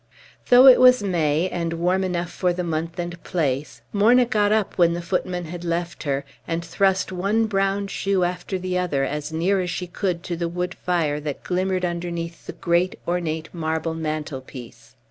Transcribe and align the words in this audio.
Though 0.49 0.65
it 0.65 0.79
was 0.79 1.03
May, 1.03 1.47
and 1.49 1.73
warm 1.73 2.03
enough 2.03 2.31
for 2.31 2.53
the 2.53 2.63
month 2.63 2.97
and 2.97 3.23
place, 3.23 3.83
Morna 3.93 4.25
got 4.25 4.51
up 4.51 4.75
when 4.75 4.93
the 4.93 4.99
footman 5.03 5.45
had 5.45 5.63
left 5.63 6.01
her, 6.01 6.25
and 6.47 6.65
thrust 6.65 7.11
one 7.11 7.45
brown 7.45 7.85
shoe 7.85 8.23
after 8.23 8.57
the 8.57 8.79
other 8.79 9.03
as 9.03 9.31
near 9.31 9.61
as 9.61 9.69
she 9.69 9.85
could 9.85 10.23
to 10.23 10.35
the 10.35 10.49
wood 10.49 10.73
fire 10.73 11.19
that 11.19 11.43
glimmered 11.43 11.85
underneath 11.85 12.47
the 12.47 12.53
great, 12.53 12.95
ornate, 13.07 13.53
marble 13.53 13.93
mantelpiece. 13.93 14.95